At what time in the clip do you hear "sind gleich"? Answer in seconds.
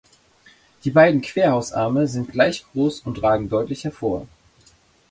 2.07-2.65